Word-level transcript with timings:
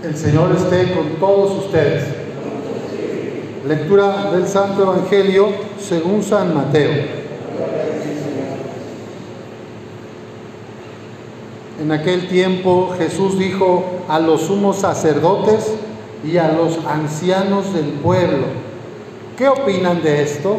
El 0.00 0.16
Señor 0.16 0.54
esté 0.54 0.94
con 0.94 1.16
todos 1.18 1.64
ustedes. 1.64 2.04
Lectura 3.66 4.30
del 4.30 4.46
Santo 4.46 4.82
Evangelio 4.82 5.48
según 5.80 6.22
San 6.22 6.54
Mateo. 6.54 6.92
En 11.82 11.90
aquel 11.90 12.28
tiempo 12.28 12.94
Jesús 12.96 13.40
dijo 13.40 13.84
a 14.08 14.20
los 14.20 14.42
sumos 14.42 14.76
sacerdotes 14.76 15.74
y 16.24 16.36
a 16.36 16.52
los 16.52 16.78
ancianos 16.86 17.74
del 17.74 17.86
pueblo, 17.86 18.46
¿qué 19.36 19.48
opinan 19.48 20.00
de 20.04 20.22
esto? 20.22 20.58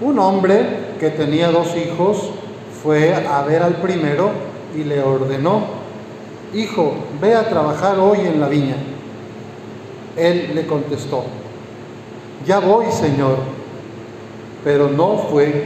Un 0.00 0.18
hombre 0.18 0.66
que 0.98 1.10
tenía 1.10 1.52
dos 1.52 1.68
hijos 1.76 2.30
fue 2.82 3.14
a 3.14 3.42
ver 3.42 3.62
al 3.62 3.76
primero 3.76 4.30
y 4.76 4.82
le 4.82 5.00
ordenó, 5.02 5.75
Hijo, 6.54 6.94
ve 7.20 7.34
a 7.34 7.48
trabajar 7.48 7.98
hoy 7.98 8.20
en 8.20 8.40
la 8.40 8.48
viña. 8.48 8.76
Él 10.16 10.52
le 10.54 10.66
contestó, 10.66 11.24
ya 12.46 12.60
voy, 12.60 12.86
Señor, 12.90 13.36
pero 14.64 14.88
no 14.88 15.18
fue. 15.30 15.64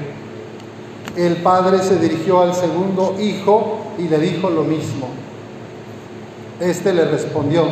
El 1.16 1.36
padre 1.36 1.78
se 1.78 1.98
dirigió 1.98 2.41
al 2.41 2.55
segundo 2.55 3.16
hijo 3.20 3.78
y 3.98 4.08
le 4.08 4.19
dijo 4.19 4.48
lo 4.50 4.64
mismo. 4.64 5.08
Este 6.60 6.92
le 6.92 7.05
respondió, 7.05 7.64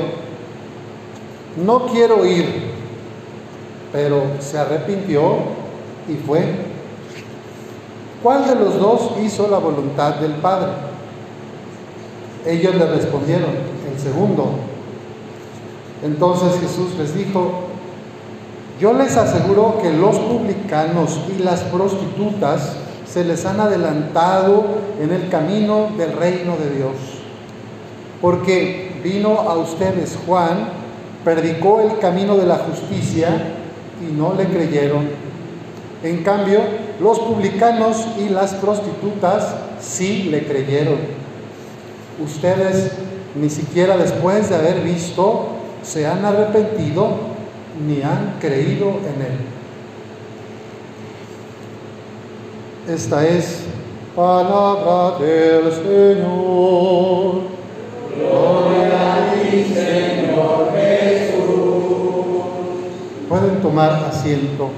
no 1.64 1.86
quiero 1.86 2.24
ir, 2.24 2.72
pero 3.92 4.22
se 4.40 4.58
arrepintió 4.58 5.36
y 6.08 6.14
fue. 6.26 6.42
¿Cuál 8.22 8.46
de 8.46 8.54
los 8.54 8.78
dos 8.78 9.12
hizo 9.22 9.48
la 9.48 9.58
voluntad 9.58 10.16
del 10.16 10.32
Padre? 10.32 10.70
Ellos 12.48 12.76
le 12.76 12.86
respondieron, 12.86 13.50
el 13.92 14.00
segundo. 14.00 14.52
Entonces 16.02 16.58
Jesús 16.60 16.94
les 16.98 17.14
dijo, 17.14 17.64
yo 18.80 18.94
les 18.94 19.18
aseguro 19.18 19.78
que 19.82 19.92
los 19.92 20.18
publicanos 20.18 21.20
y 21.28 21.42
las 21.42 21.60
prostitutas 21.64 22.76
se 23.06 23.24
les 23.24 23.44
han 23.44 23.60
adelantado 23.60 24.64
en 24.98 25.12
el 25.12 25.28
camino 25.28 25.88
del 25.98 26.12
reino 26.12 26.56
de 26.56 26.74
Dios. 26.74 26.92
Porque 28.22 28.92
vino 29.04 29.40
a 29.40 29.58
ustedes 29.58 30.16
Juan, 30.26 30.70
predicó 31.24 31.82
el 31.82 31.98
camino 31.98 32.38
de 32.38 32.46
la 32.46 32.56
justicia 32.56 33.28
y 34.08 34.10
no 34.10 34.32
le 34.32 34.46
creyeron. 34.46 35.06
En 36.02 36.22
cambio, 36.22 36.60
los 36.98 37.18
publicanos 37.18 38.06
y 38.18 38.30
las 38.30 38.54
prostitutas 38.54 39.54
sí 39.80 40.30
le 40.30 40.46
creyeron 40.46 41.17
ustedes 42.22 42.92
ni 43.34 43.50
siquiera 43.50 43.96
después 43.96 44.48
de 44.48 44.56
haber 44.56 44.80
visto 44.80 45.48
se 45.82 46.06
han 46.06 46.24
arrepentido 46.24 47.08
ni 47.86 48.02
han 48.02 48.36
creído 48.40 48.88
en 48.88 49.22
Él. 49.22 49.38
Esta 52.88 53.26
es 53.26 53.64
palabra 54.16 55.18
del 55.18 55.70
Señor. 55.72 57.42
Gloria 58.16 59.14
a 59.14 59.32
ti, 59.34 59.64
Señor 59.74 60.72
Jesús. 60.74 61.36
Pueden 63.28 63.60
tomar 63.60 64.04
asiento. 64.08 64.70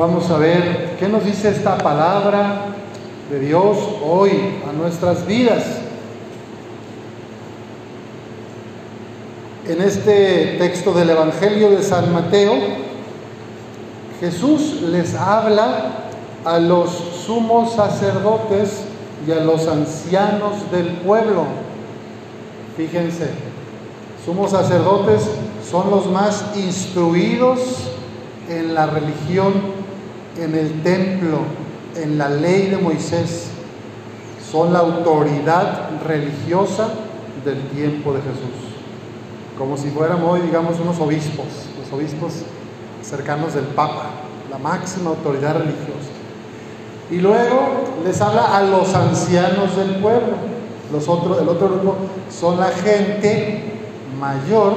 Vamos 0.00 0.30
a 0.30 0.38
ver 0.38 0.96
qué 0.98 1.08
nos 1.08 1.26
dice 1.26 1.50
esta 1.50 1.76
palabra 1.76 2.68
de 3.30 3.38
Dios 3.38 3.76
hoy 4.02 4.30
a 4.66 4.72
nuestras 4.72 5.26
vidas. 5.26 5.62
En 9.68 9.82
este 9.82 10.56
texto 10.58 10.94
del 10.94 11.10
Evangelio 11.10 11.68
de 11.68 11.82
San 11.82 12.14
Mateo, 12.14 12.54
Jesús 14.20 14.80
les 14.80 15.14
habla 15.14 16.06
a 16.46 16.58
los 16.58 16.90
sumos 17.26 17.74
sacerdotes 17.74 18.84
y 19.28 19.32
a 19.32 19.40
los 19.44 19.68
ancianos 19.68 20.70
del 20.72 20.86
pueblo. 21.00 21.44
Fíjense, 22.74 23.28
sumos 24.24 24.52
sacerdotes 24.52 25.28
son 25.70 25.90
los 25.90 26.10
más 26.10 26.56
instruidos 26.56 27.90
en 28.48 28.72
la 28.72 28.86
religión 28.86 29.79
en 30.40 30.54
el 30.54 30.82
templo, 30.82 31.38
en 31.94 32.18
la 32.18 32.28
ley 32.28 32.68
de 32.68 32.78
Moisés, 32.78 33.48
son 34.50 34.72
la 34.72 34.80
autoridad 34.80 35.90
religiosa 36.06 36.88
del 37.44 37.60
tiempo 37.68 38.12
de 38.12 38.20
Jesús. 38.20 38.74
Como 39.56 39.76
si 39.76 39.90
fuéramos 39.90 40.32
hoy, 40.32 40.40
digamos, 40.40 40.80
unos 40.80 40.98
obispos, 40.98 41.46
los 41.78 41.92
obispos 41.92 42.32
cercanos 43.02 43.54
del 43.54 43.64
Papa, 43.64 44.10
la 44.50 44.58
máxima 44.58 45.10
autoridad 45.10 45.58
religiosa. 45.58 46.10
Y 47.10 47.18
luego 47.18 47.84
les 48.04 48.20
habla 48.20 48.56
a 48.56 48.62
los 48.62 48.94
ancianos 48.94 49.76
del 49.76 49.96
pueblo. 49.96 50.36
Los 50.92 51.08
otros, 51.08 51.40
el 51.40 51.48
otro 51.48 51.68
grupo 51.68 51.96
son 52.30 52.58
la 52.58 52.68
gente 52.68 53.62
mayor 54.18 54.74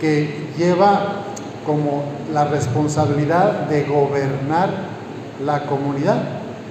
que 0.00 0.48
lleva 0.56 1.21
como 1.66 2.04
la 2.32 2.44
responsabilidad 2.44 3.68
de 3.68 3.84
gobernar 3.84 4.70
la 5.44 5.66
comunidad, 5.66 6.22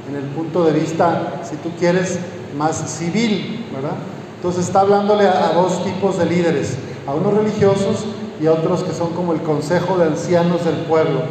en 0.10 0.16
el 0.16 0.24
punto 0.24 0.64
de 0.64 0.74
vista, 0.74 1.42
si 1.44 1.56
tú 1.58 1.70
quieres, 1.80 2.20
más 2.58 2.76
civil, 2.76 3.66
¿verdad? 3.74 3.96
Entonces 4.36 4.66
está 4.66 4.82
hablándole 4.82 5.28
a, 5.28 5.54
dos 5.54 5.84
tipos 5.84 6.18
de 6.18 6.26
líderes, 6.26 6.78
a 7.08 7.14
unos 7.14 7.34
religiosos 7.34 8.06
y 8.42 8.48
a 8.48 8.54
otros 8.54 8.84
que 8.84 8.94
son 8.94 9.12
como 9.14 9.34
el 9.34 9.42
consejo 9.42 9.98
de 9.98 10.06
ancianos 10.06 10.66
del 10.66 10.76
pueblo, 10.88 11.22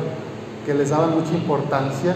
que 0.65 0.75
les 0.75 0.91
daban 0.91 1.19
mucha 1.19 1.33
importancia, 1.33 2.15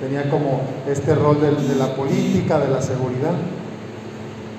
tenía 0.00 0.28
como 0.30 0.62
este 0.88 1.14
rol 1.14 1.40
de, 1.40 1.50
de 1.50 1.76
la 1.76 1.94
política, 1.94 2.58
de 2.58 2.68
la 2.68 2.80
seguridad. 2.80 3.34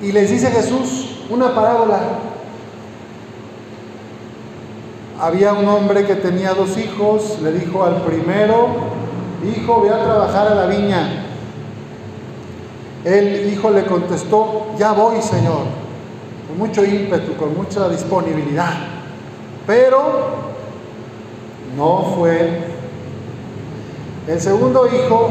Y 0.01 0.11
les 0.11 0.29
dice 0.29 0.51
Jesús 0.51 1.23
una 1.29 1.53
parábola 1.53 1.99
había 5.19 5.53
un 5.53 5.67
hombre 5.67 6.05
que 6.05 6.15
tenía 6.15 6.53
dos 6.53 6.77
hijos, 6.77 7.39
le 7.41 7.51
dijo 7.51 7.83
al 7.83 8.01
primero, 8.01 8.67
hijo, 9.43 9.79
voy 9.79 9.89
a 9.89 10.03
trabajar 10.03 10.47
a 10.47 10.55
la 10.55 10.65
viña. 10.67 11.23
El 13.03 13.51
hijo 13.51 13.69
le 13.71 13.85
contestó, 13.85 14.67
ya 14.77 14.91
voy, 14.91 15.21
Señor, 15.21 15.63
con 16.47 16.57
mucho 16.57 16.83
ímpetu, 16.85 17.35
con 17.35 17.55
mucha 17.57 17.89
disponibilidad. 17.89 18.73
Pero 19.65 20.01
no 21.75 22.13
fue. 22.15 22.65
El 24.27 24.39
segundo 24.41 24.87
hijo 24.87 25.29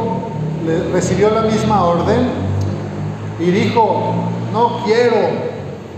recibió 0.93 1.31
la 1.31 1.43
misma 1.43 1.85
orden 1.85 2.29
y 3.39 3.51
dijo, 3.51 4.15
no 4.53 4.83
quiero, 4.85 5.17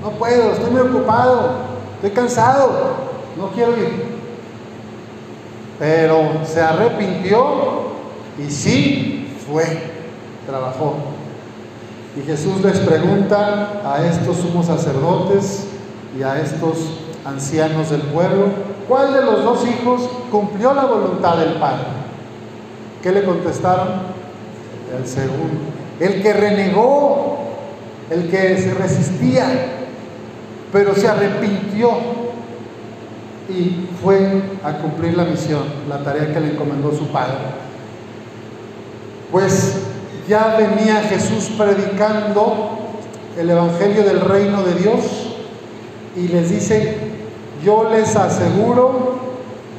no 0.02 0.10
puedo, 0.10 0.52
estoy 0.52 0.70
muy 0.72 0.80
ocupado, 0.80 1.52
estoy 1.96 2.10
cansado 2.10 3.07
no 3.38 3.48
quiero 3.52 3.72
ir. 3.78 4.18
Pero 5.78 6.44
se 6.44 6.60
arrepintió 6.60 7.92
y 8.36 8.50
sí 8.50 9.28
fue, 9.48 9.64
trabajó. 10.46 10.96
Y 12.16 12.26
Jesús 12.26 12.62
les 12.64 12.80
pregunta 12.80 13.80
a 13.84 14.04
estos 14.04 14.38
sumos 14.38 14.66
sacerdotes 14.66 15.68
y 16.18 16.22
a 16.22 16.40
estos 16.40 16.78
ancianos 17.24 17.90
del 17.90 18.02
pueblo, 18.02 18.46
¿cuál 18.88 19.12
de 19.12 19.22
los 19.22 19.44
dos 19.44 19.64
hijos 19.68 20.08
cumplió 20.30 20.74
la 20.74 20.86
voluntad 20.86 21.36
del 21.36 21.54
Padre? 21.54 21.86
¿Qué 23.02 23.12
le 23.12 23.22
contestaron? 23.22 24.18
El 24.98 25.06
segundo, 25.06 25.60
el 26.00 26.22
que 26.22 26.32
renegó, 26.32 27.38
el 28.10 28.28
que 28.30 28.56
se 28.56 28.74
resistía, 28.74 29.44
pero 30.72 30.94
se 30.94 31.06
arrepintió 31.06 32.17
y 33.48 33.88
fue 34.02 34.42
a 34.62 34.74
cumplir 34.74 35.16
la 35.16 35.24
misión, 35.24 35.62
la 35.88 36.02
tarea 36.02 36.32
que 36.32 36.40
le 36.40 36.52
encomendó 36.52 36.92
su 36.92 37.06
padre. 37.06 37.38
Pues 39.32 39.76
ya 40.28 40.56
venía 40.58 41.02
Jesús 41.02 41.50
predicando 41.56 42.78
el 43.38 43.48
Evangelio 43.48 44.04
del 44.04 44.20
reino 44.20 44.62
de 44.62 44.74
Dios 44.74 45.00
y 46.16 46.28
les 46.28 46.50
dice, 46.50 46.98
yo 47.64 47.88
les 47.90 48.14
aseguro 48.16 49.16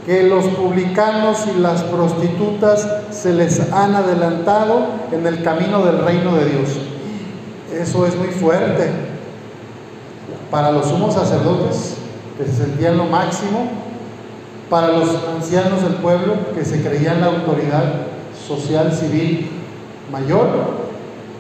que 0.06 0.24
los 0.24 0.46
publicanos 0.46 1.46
y 1.56 1.60
las 1.60 1.84
prostitutas 1.84 2.88
se 3.12 3.34
les 3.34 3.72
han 3.72 3.96
adelantado 3.96 4.88
en 5.12 5.28
el 5.28 5.44
camino 5.44 5.86
del 5.86 6.00
reino 6.00 6.36
de 6.36 6.46
Dios. 6.46 6.70
Eso 7.72 8.08
es 8.08 8.16
muy 8.16 8.30
fuerte. 8.30 8.90
Para 10.50 10.72
los 10.72 10.88
sumos 10.88 11.14
sacerdotes 11.14 11.99
que 12.40 12.46
se 12.46 12.54
sentían 12.54 12.96
lo 12.96 13.04
máximo, 13.04 13.68
para 14.70 14.88
los 14.88 15.10
ancianos 15.36 15.82
del 15.84 15.96
pueblo 15.96 16.36
que 16.56 16.64
se 16.64 16.82
creían 16.82 17.20
la 17.20 17.28
autoridad, 17.28 17.84
social 18.48 18.94
civil 18.94 19.50
mayor, 20.10 20.48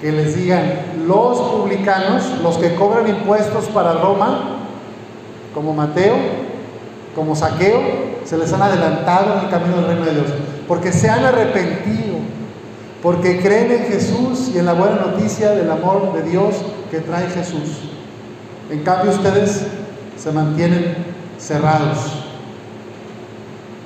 que 0.01 0.12
les 0.12 0.36
digan 0.36 0.62
los 1.07 1.40
publicanos, 1.40 2.24
los 2.44 2.57
que 2.57 2.75
cobran 2.75 3.07
impuestos 3.07 3.66
para 3.68 3.94
Roma, 3.94 4.57
como 5.54 5.74
Mateo, 5.74 6.18
como 7.16 7.34
Saqueo, 7.34 7.80
se 8.25 8.38
les 8.38 8.52
han 8.52 8.62
adelantado 8.62 9.38
en 9.38 9.45
el 9.45 9.50
camino 9.50 9.78
del 9.78 9.86
reino 9.86 10.06
de 10.06 10.12
Dios, 10.12 10.28
porque 10.68 10.92
se 10.92 11.10
han 11.10 11.24
arrepentido, 11.24 12.18
porque 13.02 13.40
creen 13.40 13.72
en 13.72 13.84
Jesús 13.86 14.52
y 14.54 14.57
en 14.57 14.66
la 14.66 14.74
buena 14.74 14.98
noticia 14.98 15.52
del 15.52 15.72
amor 15.72 16.12
de 16.12 16.24
Dios 16.24 16.56
que 16.92 17.00
trae 17.00 17.30
Jesús. 17.30 17.90
En 18.69 18.84
cambio 18.84 19.12
ustedes 19.12 19.66
se 20.21 20.31
mantienen 20.31 20.98
cerrados, 21.38 21.98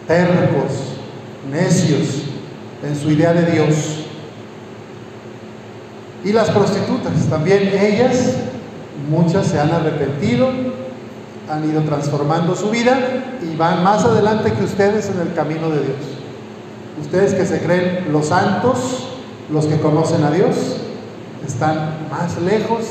tercos, 0.07 0.71
necios 1.51 2.24
en 2.83 2.95
su 2.95 3.12
idea 3.12 3.33
de 3.33 3.51
Dios. 3.51 4.06
Y 6.25 6.31
las 6.31 6.50
prostitutas, 6.50 7.13
también 7.30 7.71
ellas, 7.80 8.33
muchas 9.09 9.47
se 9.47 9.59
han 9.59 9.71
arrepentido, 9.71 10.50
han 11.50 11.69
ido 11.69 11.81
transformando 11.83 12.56
su 12.56 12.69
vida 12.71 12.97
y 13.41 13.56
van 13.56 13.83
más 13.83 14.03
adelante 14.03 14.53
que 14.53 14.63
ustedes 14.63 15.09
en 15.09 15.19
el 15.19 15.33
camino 15.33 15.69
de 15.69 15.81
Dios. 15.81 15.97
Ustedes 17.00 17.33
que 17.33 17.45
se 17.45 17.59
creen 17.59 18.12
los 18.12 18.27
santos, 18.27 19.09
los 19.51 19.65
que 19.65 19.80
conocen 19.80 20.24
a 20.24 20.31
Dios, 20.31 20.56
están 21.45 22.07
más 22.09 22.41
lejos 22.41 22.85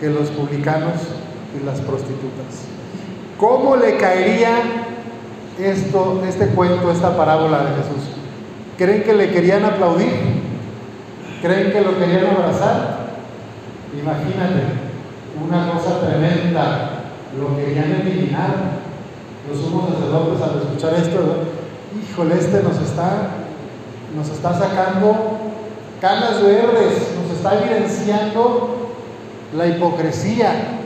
que 0.00 0.10
los 0.10 0.28
publicanos 0.30 0.94
y 1.54 1.64
las 1.64 1.80
prostitutas. 1.80 2.66
¿Cómo 3.38 3.76
le 3.76 3.96
caería 3.96 4.58
esto, 5.58 6.22
este 6.26 6.48
cuento, 6.48 6.90
esta 6.90 7.16
parábola 7.16 7.58
de 7.58 7.70
Jesús? 7.76 8.10
¿Creen 8.78 9.02
que 9.02 9.14
le 9.14 9.30
querían 9.30 9.64
aplaudir? 9.64 10.12
¿Creen 11.42 11.72
que 11.72 11.80
lo 11.80 11.98
querían 11.98 12.26
abrazar? 12.26 13.04
Imagínate, 13.92 14.62
una 15.46 15.72
cosa 15.72 16.00
tremenda, 16.00 16.90
lo 17.38 17.56
querían 17.56 17.92
eliminar. 17.92 18.84
Los 19.48 19.60
sumos 19.60 19.90
sacerdotes 19.90 20.42
al 20.42 20.62
escuchar 20.62 20.94
esto, 20.94 21.20
híjole, 22.00 22.34
este 22.36 22.62
nos 22.62 22.80
está, 22.80 23.28
nos 24.16 24.30
está 24.30 24.58
sacando 24.58 25.38
canas 26.00 26.42
verdes, 26.42 27.12
nos 27.20 27.36
está 27.36 27.62
evidenciando 27.62 28.90
la 29.54 29.66
hipocresía. 29.66 30.80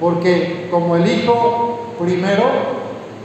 Porque 0.00 0.68
como 0.70 0.96
el 0.96 1.06
Hijo 1.06 1.94
primero, 2.00 2.44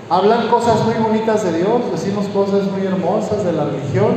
hablan 0.10 0.50
cosas 0.50 0.84
muy 0.86 0.96
bonitas 0.96 1.44
de 1.44 1.58
Dios, 1.60 1.92
decimos 1.92 2.26
cosas 2.28 2.70
muy 2.72 2.86
hermosas 2.86 3.44
de 3.46 3.54
la 3.54 3.66
religión, 3.66 4.16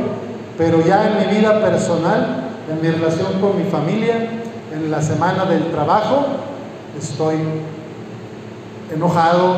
pero 0.57 0.85
ya 0.85 1.09
en 1.09 1.27
mi 1.29 1.37
vida 1.37 1.61
personal, 1.61 2.49
en 2.69 2.81
mi 2.81 2.89
relación 2.89 3.39
con 3.39 3.57
mi 3.57 3.63
familia, 3.69 4.29
en 4.73 4.91
la 4.91 5.01
semana 5.01 5.45
del 5.45 5.71
trabajo, 5.71 6.25
estoy 6.97 7.37
enojado, 8.93 9.55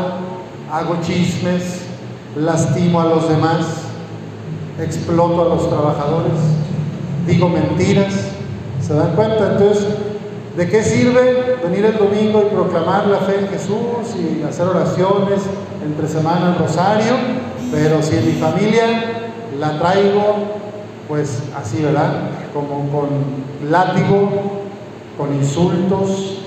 hago 0.71 0.97
chismes, 1.01 1.81
lastimo 2.35 3.01
a 3.01 3.05
los 3.05 3.27
demás, 3.27 3.65
exploto 4.79 5.41
a 5.41 5.55
los 5.55 5.69
trabajadores, 5.69 6.39
digo 7.25 7.49
mentiras. 7.49 8.13
¿Se 8.79 8.93
dan 8.93 9.13
cuenta? 9.15 9.51
Entonces, 9.51 9.87
¿de 10.55 10.69
qué 10.69 10.83
sirve 10.83 11.57
venir 11.63 11.85
el 11.85 11.97
domingo 11.97 12.43
y 12.45 12.53
proclamar 12.53 13.07
la 13.07 13.19
fe 13.19 13.39
en 13.39 13.47
Jesús 13.47 14.15
y 14.17 14.43
hacer 14.43 14.67
oraciones 14.67 15.41
entre 15.83 16.07
semana 16.07 16.53
el 16.53 16.55
rosario? 16.55 17.13
Pero 17.71 18.01
si 18.01 18.17
en 18.17 18.25
mi 18.25 18.33
familia 18.33 18.85
la 19.59 19.79
traigo 19.79 20.61
pues 21.07 21.43
así, 21.55 21.81
¿verdad? 21.81 22.29
Como 22.53 22.89
con 22.89 23.09
látigo, 23.69 24.29
con 25.17 25.35
insultos, 25.35 26.37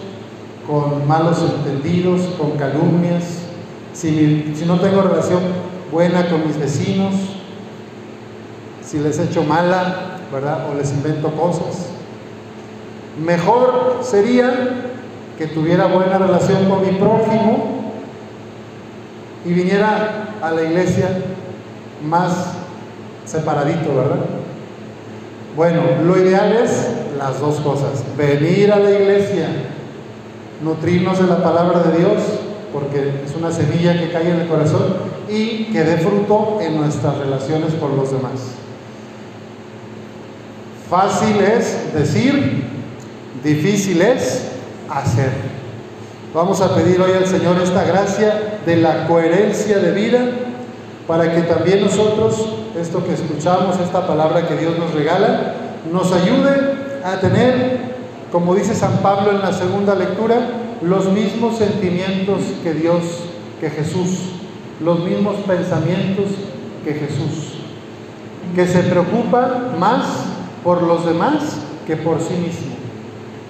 con 0.66 1.06
malos 1.06 1.38
entendidos, 1.42 2.22
con 2.38 2.52
calumnias, 2.52 3.40
si, 3.92 4.54
si 4.56 4.64
no 4.64 4.80
tengo 4.80 5.02
relación 5.02 5.40
buena 5.92 6.28
con 6.28 6.46
mis 6.46 6.58
vecinos, 6.58 7.14
si 8.82 8.98
les 8.98 9.18
echo 9.18 9.44
mala, 9.44 10.18
¿verdad? 10.32 10.70
O 10.70 10.74
les 10.74 10.90
invento 10.92 11.30
cosas. 11.32 11.88
Mejor 13.22 14.00
sería 14.02 14.52
que 15.38 15.46
tuviera 15.46 15.86
buena 15.86 16.18
relación 16.18 16.68
con 16.68 16.82
mi 16.82 16.98
prójimo 16.98 17.92
y 19.44 19.52
viniera 19.52 20.34
a 20.40 20.50
la 20.50 20.62
iglesia 20.62 21.08
más 22.06 22.54
separadito, 23.24 23.94
¿verdad? 23.94 24.20
Bueno, 25.56 25.82
lo 26.04 26.18
ideal 26.18 26.52
es 26.52 26.88
las 27.16 27.40
dos 27.40 27.56
cosas. 27.60 28.04
Venir 28.16 28.72
a 28.72 28.78
la 28.78 28.90
iglesia, 28.90 29.48
nutrirnos 30.62 31.18
de 31.18 31.26
la 31.26 31.42
palabra 31.42 31.80
de 31.80 31.98
Dios, 31.98 32.22
porque 32.72 33.22
es 33.24 33.34
una 33.36 33.52
semilla 33.52 33.98
que 33.98 34.10
cae 34.10 34.30
en 34.30 34.40
el 34.40 34.48
corazón 34.48 34.96
y 35.28 35.66
que 35.66 35.84
dé 35.84 35.98
fruto 35.98 36.58
en 36.60 36.76
nuestras 36.76 37.18
relaciones 37.18 37.74
con 37.74 37.96
los 37.96 38.10
demás. 38.10 38.54
Fácil 40.90 41.40
es 41.40 41.94
decir, 41.94 42.63
difícil 43.42 44.00
es 44.02 44.48
hacer. 44.88 45.30
Vamos 46.34 46.60
a 46.60 46.74
pedir 46.74 47.00
hoy 47.00 47.12
al 47.12 47.26
Señor 47.26 47.60
esta 47.62 47.84
gracia 47.84 48.58
de 48.66 48.76
la 48.76 49.06
coherencia 49.06 49.78
de 49.78 49.92
vida 49.92 50.20
para 51.06 51.32
que 51.34 51.42
también 51.42 51.82
nosotros 51.82 52.54
esto 52.80 53.04
que 53.04 53.12
escuchamos, 53.12 53.78
esta 53.78 54.06
palabra 54.06 54.48
que 54.48 54.56
Dios 54.56 54.78
nos 54.78 54.92
regala, 54.94 55.54
nos 55.92 56.12
ayude 56.12 57.00
a 57.04 57.20
tener, 57.20 57.94
como 58.32 58.54
dice 58.54 58.74
San 58.74 58.98
Pablo 58.98 59.30
en 59.30 59.40
la 59.40 59.52
segunda 59.52 59.94
lectura, 59.94 60.38
los 60.82 61.12
mismos 61.12 61.58
sentimientos 61.58 62.40
que 62.62 62.74
Dios, 62.74 63.02
que 63.60 63.70
Jesús, 63.70 64.32
los 64.82 65.00
mismos 65.04 65.36
pensamientos 65.46 66.26
que 66.84 66.94
Jesús, 66.94 67.54
que 68.54 68.66
se 68.66 68.80
preocupa 68.80 69.72
más 69.78 70.04
por 70.64 70.82
los 70.82 71.06
demás 71.06 71.58
que 71.86 71.96
por 71.96 72.20
sí 72.20 72.34
mismo, 72.34 72.73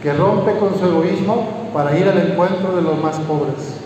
que 0.04 0.12
rompe 0.12 0.56
con 0.58 0.78
su 0.78 0.84
egoísmo 0.84 1.48
para 1.72 1.98
ir 1.98 2.06
al 2.06 2.18
encuentro 2.18 2.76
de 2.76 2.82
los 2.82 3.02
más 3.02 3.16
pobres 3.20 3.80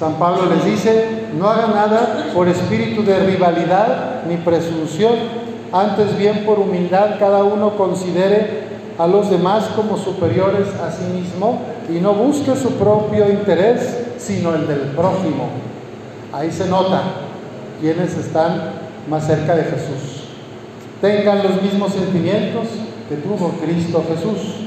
San 0.00 0.14
Pablo 0.14 0.46
les 0.46 0.64
dice, 0.64 1.26
no 1.38 1.46
hagan 1.46 1.74
nada 1.74 2.30
por 2.32 2.48
espíritu 2.48 3.04
de 3.04 3.20
rivalidad 3.20 4.22
ni 4.26 4.38
presunción, 4.38 5.12
antes 5.74 6.16
bien 6.16 6.46
por 6.46 6.58
humildad 6.58 7.18
cada 7.18 7.44
uno 7.44 7.76
considere 7.76 8.62
a 8.96 9.06
los 9.06 9.28
demás 9.28 9.64
como 9.76 9.98
superiores 9.98 10.68
a 10.82 10.90
sí 10.90 11.04
mismo 11.12 11.60
y 11.90 12.00
no 12.00 12.14
busque 12.14 12.56
su 12.56 12.70
propio 12.78 13.30
interés, 13.30 13.98
sino 14.16 14.54
el 14.54 14.66
del 14.66 14.80
prójimo. 14.96 15.50
Ahí 16.32 16.50
se 16.50 16.66
nota 16.66 17.02
quienes 17.78 18.16
están 18.16 18.72
más 19.06 19.26
cerca 19.26 19.54
de 19.54 19.64
Jesús. 19.64 20.24
Tengan 21.02 21.42
los 21.42 21.60
mismos 21.60 21.92
sentimientos 21.92 22.68
que 23.06 23.16
tuvo 23.16 23.50
Cristo 23.62 24.02
Jesús. 24.08 24.59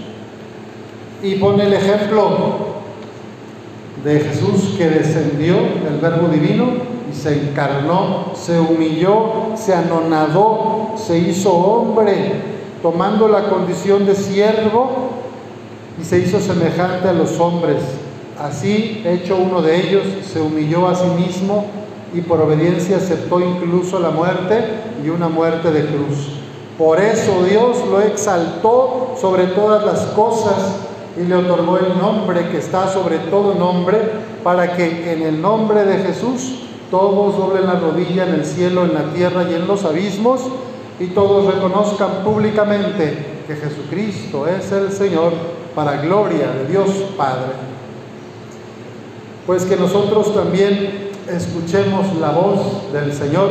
Y 1.24 1.36
pone 1.36 1.64
el 1.64 1.74
ejemplo 1.74 2.74
de 4.04 4.20
Jesús 4.20 4.76
que 4.78 4.90
descendió 4.90 5.56
del 5.56 6.00
Verbo 6.02 6.28
Divino 6.28 6.66
y 7.10 7.16
se 7.16 7.34
encarnó, 7.42 8.34
se 8.36 8.60
humilló, 8.60 9.56
se 9.56 9.74
anonadó, 9.74 10.96
se 10.98 11.18
hizo 11.18 11.54
hombre, 11.54 12.34
tomando 12.82 13.30
la 13.30 13.48
condición 13.48 14.06
de 14.06 14.16
siervo 14.16 14.90
y 15.98 16.04
se 16.04 16.20
hizo 16.20 16.42
semejante 16.42 17.08
a 17.08 17.14
los 17.14 17.40
hombres. 17.40 17.78
Así, 18.38 19.02
hecho 19.06 19.38
uno 19.38 19.62
de 19.62 19.80
ellos, 19.80 20.04
se 20.30 20.42
humilló 20.42 20.90
a 20.90 20.96
sí 20.96 21.08
mismo 21.16 21.68
y 22.14 22.20
por 22.20 22.42
obediencia 22.42 22.98
aceptó 22.98 23.40
incluso 23.40 23.98
la 23.98 24.10
muerte 24.10 24.62
y 25.06 25.08
una 25.08 25.30
muerte 25.30 25.72
de 25.72 25.86
cruz. 25.86 26.34
Por 26.78 27.00
eso 27.00 27.44
Dios 27.50 27.78
lo 27.90 28.02
exaltó 28.02 29.16
sobre 29.22 29.46
todas 29.46 29.86
las 29.86 30.02
cosas 30.08 30.90
y 31.20 31.26
le 31.26 31.36
otorgó 31.36 31.78
el 31.78 31.98
nombre 31.98 32.50
que 32.50 32.58
está 32.58 32.88
sobre 32.88 33.18
todo 33.20 33.54
nombre, 33.54 34.00
para 34.44 34.76
que 34.76 35.14
en 35.14 35.22
el 35.22 35.42
nombre 35.42 35.86
de 35.86 36.00
Jesús 36.00 36.64
todos 36.90 37.38
doblen 37.38 37.66
la 37.66 37.80
rodilla 37.80 38.28
en 38.28 38.36
el 38.36 38.46
cielo, 38.46 38.84
en 38.84 38.94
la 38.94 39.14
tierra 39.14 39.44
y 39.50 39.54
en 39.56 39.68
los 39.68 39.86
abismos, 39.86 40.42
y 41.00 41.08
todos 41.08 41.54
reconozcan 41.54 42.24
públicamente 42.24 43.42
que 43.48 43.56
Jesucristo 43.56 44.48
es 44.48 44.72
el 44.72 44.92
Señor, 44.92 45.34
para 45.76 45.98
gloria 45.98 46.52
de 46.52 46.68
Dios 46.68 46.90
Padre. 47.18 47.52
Pues 49.48 49.66
que 49.66 49.76
nosotros 49.76 50.34
también 50.34 51.10
escuchemos 51.28 52.16
la 52.20 52.32
voz 52.32 52.94
del 52.94 53.12
Señor 53.12 53.50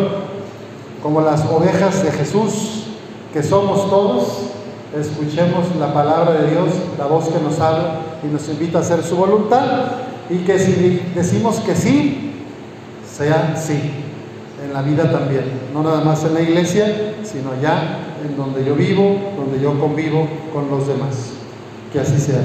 como 1.03 1.21
las 1.21 1.45
ovejas 1.47 2.05
de 2.05 2.13
Jesús, 2.13 2.85
que 3.33 3.43
somos 3.43 3.91
todos, 3.91 4.53
escuchemos 4.99 5.75
la 5.79 5.93
palabra 5.93 6.33
de 6.33 6.51
Dios, 6.51 6.69
la 6.99 7.07
voz 7.07 7.29
que 7.29 7.41
nos 7.41 7.59
habla 7.61 8.01
y 8.23 8.27
nos 8.33 8.49
invita 8.49 8.79
a 8.79 8.81
hacer 8.83 9.03
su 9.03 9.17
voluntad 9.17 9.67
y 10.29 10.39
que 10.39 10.59
si 10.59 11.03
decimos 11.15 11.57
que 11.61 11.75
sí, 11.75 12.33
sea 13.11 13.55
sí. 13.57 13.79
en 14.65 14.73
la 14.73 14.83
vida 14.83 15.11
también, 15.11 15.45
no 15.73 15.83
nada 15.83 16.03
más 16.03 16.25
en 16.25 16.35
la 16.35 16.41
iglesia, 16.41 17.15
sino 17.23 17.53
allá 17.53 17.99
en 18.25 18.37
donde 18.37 18.65
yo 18.65 18.75
vivo, 18.75 19.17
donde 19.37 19.61
yo 19.61 19.79
convivo 19.79 20.29
con 20.53 20.71
los 20.71 20.87
demás. 20.87 21.33
Que 21.93 22.01
así 22.01 22.19
sea. 22.19 22.43